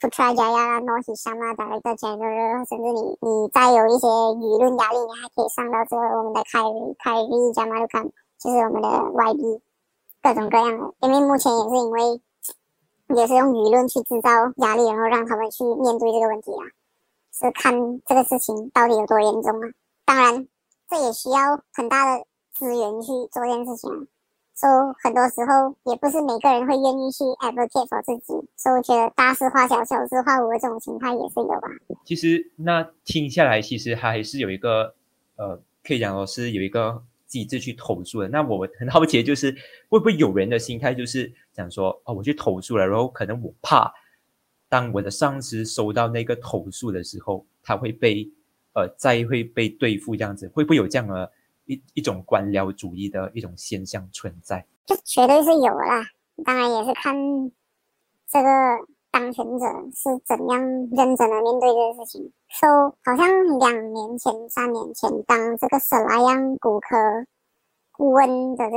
[0.00, 6.62] Putrajaya 啦、North East 啊，打一个 General，甚至你你再有一些舆论压力，你还可以上到这个我们的凯
[7.04, 9.60] 凯瑞加马鲁坎，就是我们的 YB，
[10.22, 10.94] 各种各样的。
[11.00, 12.22] 因为目前也是因为
[13.14, 16.64] 也是用舆论去制造压力，然后让他们去面对这个问题啊，
[17.30, 19.68] 是看这个事情到底有多严重啊。
[20.08, 20.48] 当然，
[20.88, 24.00] 这也需要很大的资源去做这件事情啊。
[24.54, 24.72] 所以
[25.04, 31.68] 很多时候也不是每个人会愿意去 advocate for 自己，所以我觉得大事化小，小事化无的这种心态也是有吧。
[32.06, 34.94] 其实那听下来，其实还是有一个
[35.36, 38.28] 呃，可以讲说是有一个机制去投诉的。
[38.28, 39.54] 那我很好奇，就是
[39.90, 43.92] 会不会有人的心态就是讲说，哦，我去投诉了，然后可能我怕
[44.70, 48.28] 当我的上司收到那个投诉的时候，他会被
[48.78, 51.30] 呃再会被对付这样子，会不会有这样的？
[51.70, 56.02] 一一种官僚主义的一种现象存在，这绝对是有啦。
[56.42, 57.14] 当然也是看
[58.26, 58.48] 这个
[59.10, 62.32] 当权者是怎样认真的面对这个事情。
[62.48, 66.96] 说好像两年前、三年前，当这个舍拉样骨科
[67.92, 68.72] 顾问的这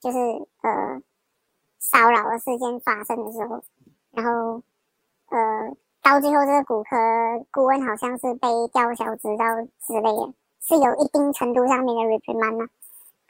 [0.00, 0.18] 就是
[0.62, 1.00] 呃
[1.78, 3.62] 骚扰的事件发生的时候，
[4.10, 4.60] 然后
[5.28, 6.96] 呃到最后这个骨科
[7.50, 9.42] 顾问好像是被吊销执照
[9.84, 10.32] 之类的。
[10.62, 12.68] 是有一定程度上面的 reprimand，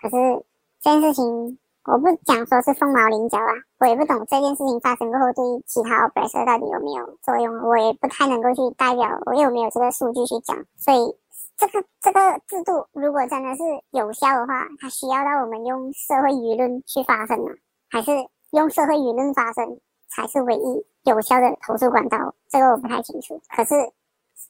[0.01, 0.45] 可是
[0.81, 11.17] 这件事情我不讲说是凤毛麟角啊，我也不懂这件事情发生过后对其他 operator 到底有没有作用，我也不太能够去代表，我有没有这个数据去讲，所以
[11.57, 17.53] 这个这个制度如果真的是有效的话，它需要到我们用社会舆论去发声啊，
[17.91, 18.11] 还是
[18.53, 19.79] 用社会舆论发声？
[20.09, 22.35] 才是唯一有效的投诉管道？
[22.49, 23.41] 这个我不太清楚。
[23.49, 23.75] 可是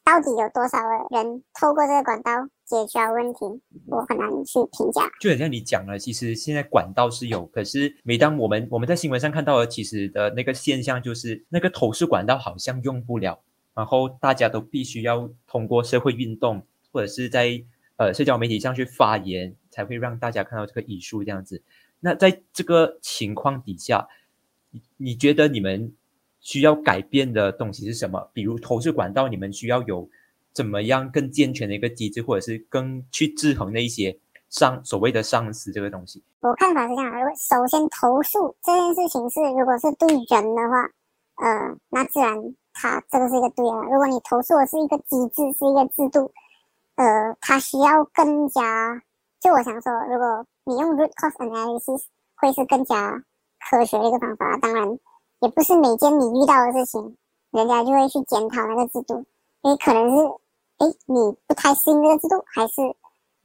[0.05, 2.31] 到底有多少的人透过这个管道
[2.65, 3.39] 解决了问题，
[3.87, 5.09] 我很难去评价。
[5.21, 13.41] 就很像你讲了，其实现在管道是有，可是每当我们我们在新闻上看到的，其实的那个现象就是那个投诉管道好像用不了，
[13.75, 17.63] 然后大家都必须要通过社会运动或者是在
[17.97, 21.63] 呃社交媒体上去发言，才会让大家看到这个艺术这样子。
[22.01, 24.07] 那在这个情况底下，
[24.97, 25.93] 你觉得你们？
[26.39, 28.31] 需要改变的东西是什么？
[28.33, 30.09] 比如投诉管道，你们需要有
[30.53, 34.17] 怎么样更健全的一个机制，或者是更去制衡那一些
[34.49, 36.23] 上所谓的上司这个东西。
[36.43, 40.85] 我看法是这样：，如首先投诉这件事情是，如果是对人的话，
[41.43, 42.37] 呃，那自然
[42.75, 43.73] 它这个是一个对的。
[43.91, 46.31] 如果你投诉的是一个机制，是一个制度，
[46.95, 49.03] 呃，它需要更加，
[49.41, 52.05] 就我想说，如果你用 root cause analysis
[52.37, 53.21] 会是更加
[53.71, 54.57] 科学的一个方法。
[54.59, 54.99] 当然。
[55.41, 57.15] 也不是每件你遇到的事情，
[57.51, 59.23] 人家就会去检讨那个制度，
[59.61, 60.27] 因为可能是，
[60.79, 62.81] 哎，你不太适应这个制度，还是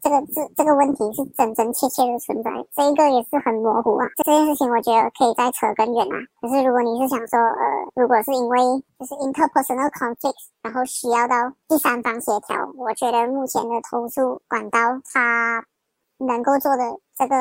[0.01, 4.07] 这个这这个问题是真真切切的存在，这一个也是很模糊啊。
[4.23, 6.15] 这件事情我觉得可以再扯更远啊。
[6.39, 8.57] 可是如果你是想说，呃，如果是因为
[8.97, 14.79] 就是 interpersonal conflicts，然后需要到第三方协调，我觉得目前的投诉管道
[15.11, 15.65] 它
[16.19, 16.83] 能够做的
[17.17, 17.35] 这个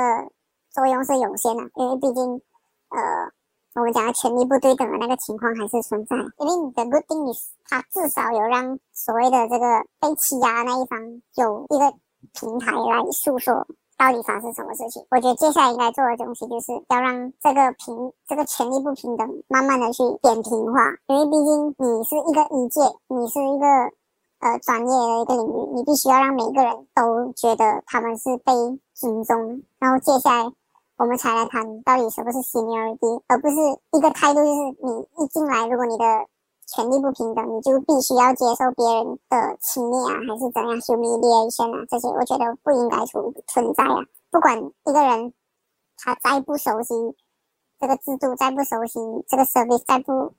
[0.71, 2.43] 作用是有限的，因为毕竟，
[2.91, 3.33] 呃。
[3.77, 9.65] 我们讲的权力不对等的那个情况还是存在，因为你的 good Things，它至少有让所谓的这个
[10.01, 10.99] 被欺压那一方
[11.37, 11.95] 有一个
[12.35, 13.65] 平台来诉说
[13.97, 15.07] 到底发生什么事情。
[15.13, 23.67] 我觉得接下来应该做的东西就是要让这个平这个权力不平等慢慢的去扁平化，因为毕竟你是一个一界，你是一个
[24.41, 28.53] 呃专业的一个领域，你必须要让每个人都觉得他们是被
[28.95, 30.51] 尊重，然后接下来。
[31.01, 33.57] 我们才来谈到底什么是 seniority，而不是
[33.93, 36.05] 一个态度，就是你一进来，如果你的
[36.67, 43.97] 权利不平等，你就必须要接受别人的轻蔑啊，还是怎样 humiliation 啊，这些我觉得不应该存存在啊。
[44.31, 45.33] 不管一个人
[45.97, 46.93] 他再不熟悉
[47.79, 50.35] 这个制度，再不熟悉这个 service，再不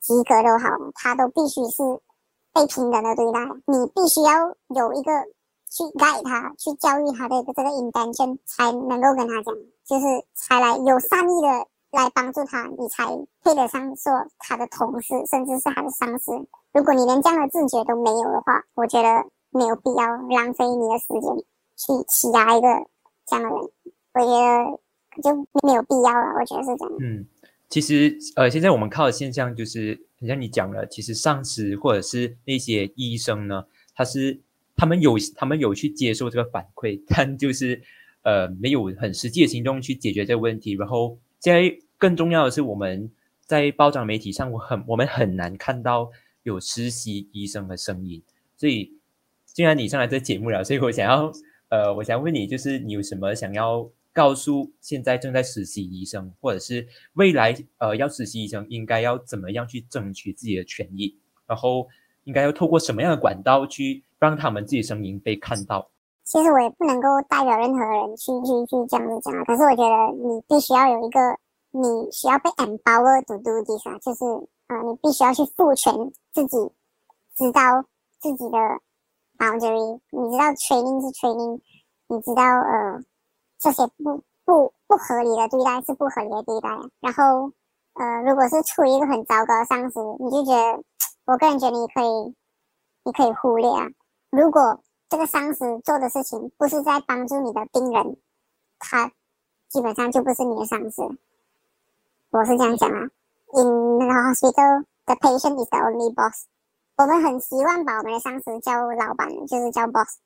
[0.00, 1.82] 及格都好，他都必须是
[2.54, 3.40] 被平等的对待。
[3.66, 5.12] 你必须要有一个。
[5.70, 9.54] 去带他，去教育他的这个 intention，才能够跟他讲，
[9.84, 13.04] 就是才来有善意的来帮助他，你才
[13.42, 16.32] 配得上做他的同事，甚至是他的上司。
[16.72, 19.08] 如果你连这样的自觉都没有的话，我觉得
[19.50, 21.36] 没有必要浪费你的时间
[21.76, 22.68] 去欺压一个
[23.26, 23.58] 这样的人，
[24.14, 26.40] 我觉得就没有必要了。
[26.40, 26.94] 我觉得是这样。
[27.00, 27.26] 嗯，
[27.68, 34.42] 其实呃，现在我们看到的现象就是，像你讲了，其实上司或者是那些医生呢，他是。
[34.78, 37.82] 他们有，他们有去接受这个反馈， 但就是，
[38.22, 40.76] 呃，没有很实际的行动去解决这个问题。
[40.76, 43.10] 然后，现在更重要的是，我们
[43.44, 46.08] 在报章媒体上，我很我们很难看到
[46.44, 48.22] 有实习医生的声音。
[48.56, 48.92] 所以，
[49.46, 51.32] 既然你上来这节目了，所以我想要，
[51.70, 61.16] 呃，我想问你，就是你有什么想要告诉现在正在实习医生，或者是未来呃要实习医生应该要怎么样去争取自己的权益？
[61.48, 61.88] 然后，
[62.22, 64.04] 应该要透过什么样的管道去？
[64.18, 65.90] 让他们自己声音被看到。
[66.24, 69.44] 其实我也不能够代表任何人去去去这样子讲啊。
[69.44, 71.20] 可是我觉得你必须要有一个，
[71.70, 74.24] 你需要被 empower to do this 啊，就是
[74.68, 75.94] 呃，你必须要去赋权
[76.32, 76.58] 自己，
[77.34, 77.82] 知道
[78.20, 78.58] 自己的
[79.38, 81.60] boundary，你知道 training 是 training，
[82.08, 83.00] 你知道呃
[83.58, 86.68] 这些不不不合理的对待是不合理的对待。
[87.00, 87.50] 然后
[87.94, 90.84] 呃，如果是处于一个很糟糕的上司，你就觉得，
[91.24, 92.34] 我个人觉得你可以，
[93.04, 93.88] 你可以忽略啊。
[94.30, 98.18] 如果这个上司做的事情不是在帮助你的病人，
[98.78, 99.10] 他
[99.68, 101.02] 基本上就不是你的上司。
[102.30, 103.08] 我是这样讲啊。
[103.54, 106.44] In the hospital, the patient is the only boss。
[106.98, 110.18] 我们很希望把我们的上司叫老板，就是叫 boss。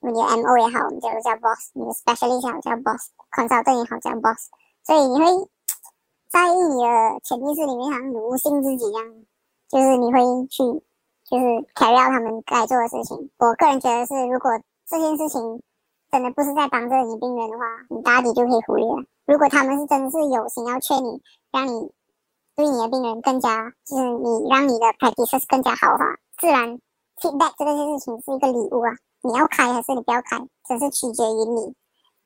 [0.00, 4.50] 你的 MO 也好，我们就叫 boss；你的 specialist 也好，叫 boss；consultant 也好，叫 boss。
[4.82, 5.48] 所以你会
[6.28, 9.24] 在意你的潜意识里面，好像奴性自己一样，
[9.68, 10.84] 就是你会去。
[11.24, 13.30] 就是 carry out 他们该做的事情。
[13.38, 14.50] 我个人觉得是，如果
[14.86, 15.62] 这件事情
[16.12, 19.04] 真的不是在帮助你病人的话，你大抵就可以忽略了。
[19.24, 21.90] 如果他们是真的是有心要劝你，让你
[22.54, 26.04] 对你的病人更加，就是你让你的 practice 更加豪华，
[26.38, 26.78] 自然
[27.18, 28.92] feedback 这个事情是一个礼物啊。
[29.22, 30.38] 你要开还是你不要开，
[30.68, 31.74] 只是取决于你。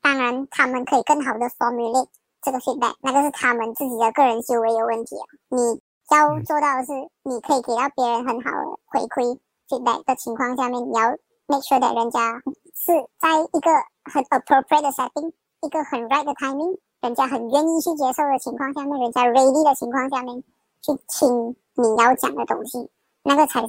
[0.03, 2.09] 当然，他们可以更好的 formulate
[2.43, 5.25] 这个 feedback，那个是他们自己的个人修为有问题啊。
[5.51, 5.81] 你。
[6.11, 6.93] 要做到的是，
[7.23, 9.39] 你可以给到别人很好的回馈
[9.69, 11.11] ，feedback 的情况下面，你要
[11.47, 12.41] make sure that 人家
[12.75, 13.71] 是在一个
[14.05, 20.43] 很 appropriate 的 setting，一个很 right 的 timing，人家很愿意去接受的情况下面，人家 ready 的情况下面
[20.81, 22.89] 去听你要讲的东西，
[23.23, 23.69] 那个才是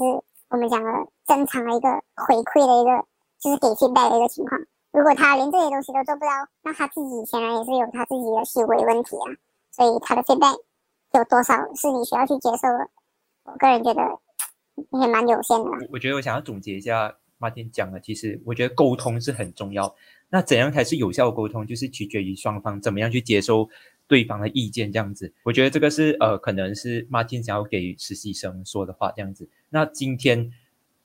[0.50, 0.92] 我们讲的
[1.26, 3.06] 正常的一个回馈的一个，
[3.40, 4.62] 就是给 feedback 的一个情况。
[4.92, 6.32] 如果他连这些东西都做不到，
[6.64, 9.28] 那他自己显然也是有他自己的思维问题啊。
[9.72, 10.58] 所以他的 feedback
[11.14, 12.90] 有多少是你需要去接受的？
[13.44, 14.02] 我个人觉得
[15.02, 15.70] 也蛮有限的。
[15.92, 19.96] 我觉得我想要总结一下马天讲的，其实我觉得沟通是很重要。
[20.30, 21.66] 那怎样才是有效沟通？
[21.66, 23.68] 就是取决于双方怎么样去接受
[24.08, 25.34] 对方的意见，这样子。
[25.44, 29.50] 我觉得这个是呃，可能是马天想要给实习生说的话，这样子。
[29.70, 30.52] 那今天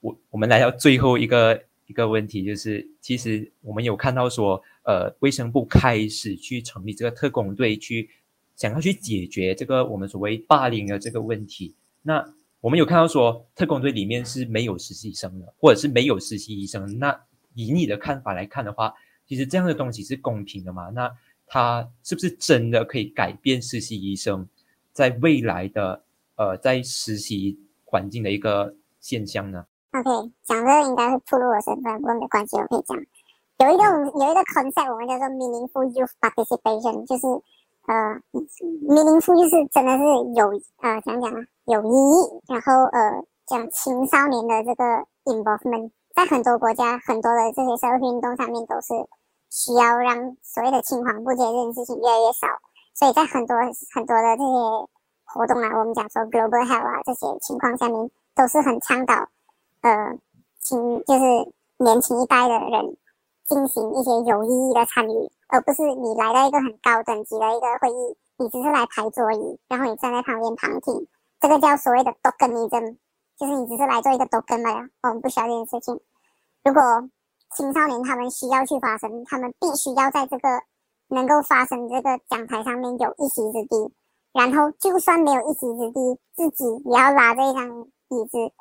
[0.01, 1.63] 我我们来到最后一个。
[1.87, 8.09] 一个问题就是，其实我们有看到说，呃，卫生部开始去成立这个特工队，去
[8.55, 11.75] 想要去解决这个我们所谓霸凌的这个问题。
[12.01, 12.25] 那
[12.61, 16.97] 我们有看到说，特工队里面是没有实习生的，或者是没有实习医生。
[16.97, 17.19] 那
[17.53, 18.93] 以你的看法来看的话，
[19.27, 20.89] 其实这样的东西是公平的吗？
[20.89, 21.11] 那
[21.47, 24.47] 它是不是真的可以改变实习医生
[24.91, 26.03] 在未来的
[26.37, 32.97] 呃在实习环境的一个现象呢？OK，讲这个应该会暴露我身份，不过没关系，我可以讲。
[33.57, 37.27] 有一个有一个 concept，我们叫做 meaningful youth participation，就是
[37.87, 38.19] 呃
[38.87, 40.49] ，meaningful 就是真的是有
[40.81, 44.83] 呃，讲讲啊，有意义，然后呃，讲青少年的这个
[45.25, 48.93] involvement，在很多国家，很多的这些社会运动上面都是
[49.51, 52.47] 需要让所谓的青黄不接这件事情越来越少，
[52.95, 53.55] 所以在很多
[53.93, 54.87] 很多的这些
[55.23, 59.13] 活动啊，我们讲说 global health 啊这些情况下面，都是很倡导。
[59.81, 60.17] 呃，
[60.59, 61.23] 青就是
[61.77, 62.97] 年轻一代的人
[63.45, 71.07] 进行一些有意义的参与，而不是你来到一个很高等级的一个会议，你只是来排座椅，然后你站在旁边旁听，
[71.39, 72.97] 这个叫所谓的 tokenism，
[73.37, 74.89] 就是你只是来做一个 token 罢了。
[75.03, 75.97] 我们不需要这件事情。
[76.65, 76.81] 如果
[77.55, 80.49] 青少年他们需要去发声，他们必须要在这个
[81.07, 83.93] 能够发声这个讲台上面有一席之地，
[84.33, 88.51] 然后就算没有一席之地，自己也要拉着一张椅子。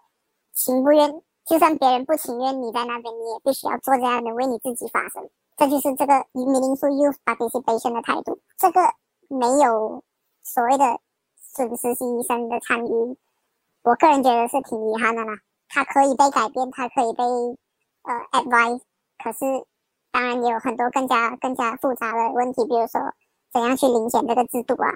[0.52, 5.28] 情不愿，就算别人不情愿，你在那边，你也必须要做这样的，为你自己发声。
[5.56, 8.40] 这就是这个 meaningful youth participation 的态度。
[8.58, 8.80] 这个
[9.28, 10.02] 没有
[10.42, 11.00] 所谓的
[11.36, 13.16] 损失性医生的参与，
[13.82, 15.38] 我个人觉得是挺遗憾的啦。
[15.68, 17.24] 他可以被改变，他可以被
[18.02, 18.80] 呃 advise，
[19.22, 19.66] 可是
[20.10, 23.00] 当然也有很多更加更加复杂的问题，比如说
[23.52, 24.90] 怎样去遴选这个制度啊？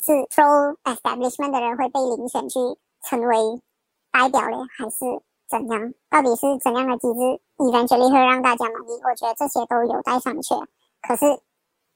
[0.00, 2.58] 是 pro establishment 的人会被遴选去
[3.02, 3.62] 成为？
[4.10, 5.04] 代表嘞，还是
[5.48, 5.94] 怎样？
[6.10, 9.00] 到底是怎样的机制，以然决定会让大家满意？
[9.02, 10.66] 我觉得这些都有待商榷。
[11.00, 11.24] 可是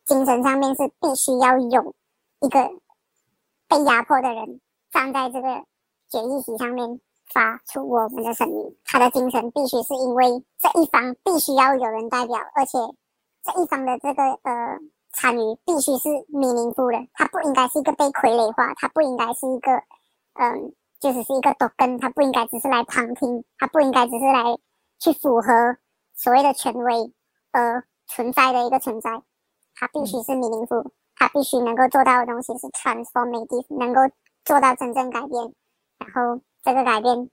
[0.07, 1.95] 精神上面是必须要有
[2.41, 2.71] 一个
[3.69, 5.65] 被压迫的人站在这个
[6.09, 8.77] 决议席上面发出我们的声音。
[8.85, 12.79] 他的精神必须是因为这一方必须要有人代表，而且
[13.45, 14.79] 这一方的这个呃
[15.13, 19.71] 参与必须是 meaningful 的，他不应该是一个被傀儡化，他不应该是一个
[20.35, 20.75] 嗯。
[21.03, 24.57] 就只是一个多根，他不应该只是来旁听，他不应该只是来
[25.01, 25.77] 去符合
[26.15, 27.13] 所谓的权威
[27.51, 29.11] 而存在的一个存在，
[29.75, 34.01] 他必须是 meaningful，他必须能够做到的东西是 transformative，能够
[34.45, 35.53] 做到真正改变，
[35.99, 37.29] 然后这个改变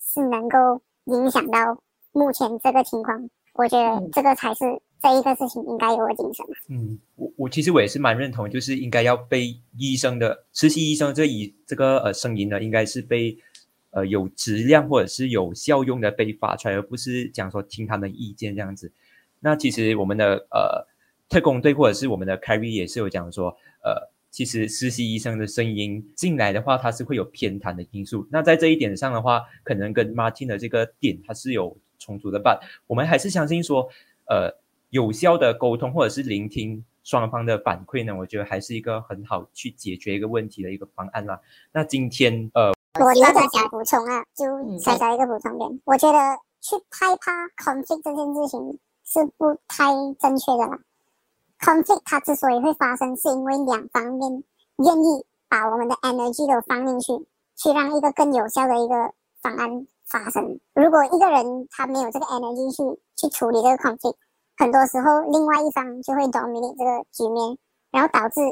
[0.00, 1.76] 是能够影响到
[2.12, 4.80] 目前这个情况，我觉得这个才是。
[5.02, 6.44] 这一个事情应该有个精神。
[6.68, 13.36] 嗯，我我其实我也是蛮认同，就是应该要被医生的实习医生这一这个呃声音呢，应该是被
[13.92, 18.92] 呃有质量或者是有效用的被发出来，而不是讲说听他们意见这样子。
[19.40, 20.86] 那其实我们的呃
[21.28, 28.28] 特工队或者是我们的 Carry 也是有讲说，呃，其实实习医生的声音进来的话，它是会有偏袒的因素。
[28.30, 32.60] 那在这一点上的话，可能跟 Martin 的这个点它是有冲突的吧？
[32.86, 33.88] 我们还是相信说，
[34.26, 34.59] 呃。
[34.90, 41.40] 有效的沟通或者是聆听双方的反馈呢，我觉得还是一个很好去解决一个问题的一个方案啦。
[41.72, 44.44] 那今天呃，我有点想补充啊，就
[44.78, 46.18] 小小一个补充点，我觉得
[46.60, 50.78] 去害怕 conflict 这件事情是不太正确的啦。
[51.60, 54.44] conflict 它之所以会发生，是因为两方面
[54.78, 57.26] 愿意把我们的 energy 都放进去，
[57.56, 58.94] 去让一个更有效的一个
[59.40, 60.58] 方案发生。
[60.74, 64.16] 如果一个人他没有这个 energy 去去处理这个 conflict，
[64.60, 67.56] 很多时候，另外一方就会 dominate 这个局面，
[67.90, 68.42] 然后导致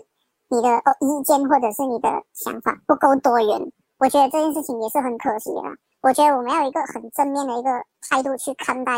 [0.48, 3.70] 你的哦意见或者是你的想法不够多元。
[3.98, 5.60] 我觉得这件事情也是很可惜的。
[6.00, 7.68] 我觉得我们要有一个很正面的一个
[8.08, 8.92] 态度去看待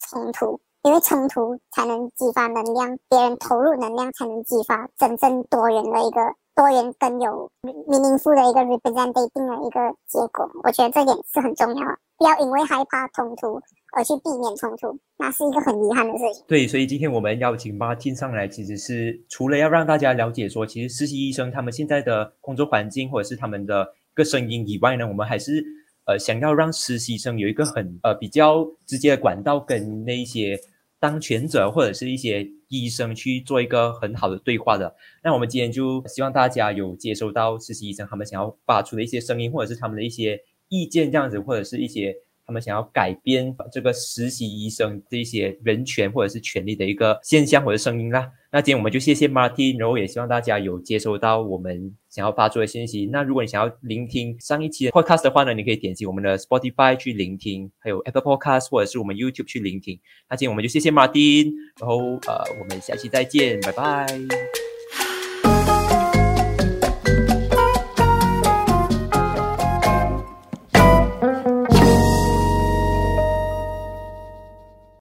[0.00, 9.78] 冲突，因为冲突才能激发能量，别人投入能量才能激发真正多元的一个多元更有 meaningful 的一个 representation 的一个
[10.08, 10.50] 结果。
[10.64, 11.86] 我觉得这点是很重要，
[12.16, 13.62] 不要因为害怕冲突。
[13.90, 16.44] 而去避免冲突，那是一个很遗憾的事情。
[16.46, 23.82] 对，所以今天我们邀请 Martin 上来，其实是除了要让大家了解说，其实实习医生他们现在的工作环境或者是他们的
[24.12, 25.64] 一个声音以外呢，我们还是
[26.04, 30.60] 呃想要让实习生有一个很呃比较直接的管道跟那一些
[31.00, 34.94] 当权者或者是一些医生去做一个很好的对话的。
[35.22, 42.14] 那我们今天就希望大家有接收到实习医生他们想要发出的一些声音，或者是他们的一些意见这样子，或者是一些。
[42.48, 48.32] 他们想要改变这个实习医生这些人权或者是权利的一个现象或者声音啦。
[48.50, 53.04] 那今天我们就谢谢 Martin，然后也希望大家有接收到我们想要发出的信息。
[53.12, 60.00] 那如果你想要聆听上一期的 Podcast 的话呢，你可以点击我们的 Spotify 去聆听，还有 Apple Podcast 或者是我们 YouTube 去聆听。
[60.30, 64.57] 那今天我们就谢谢 Martin，然后呃，我们下期再见，拜拜。